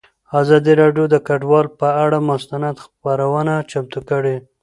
[0.41, 4.35] ازادي راډیو د کډوال پر اړه مستند خپرونه چمتو کړې.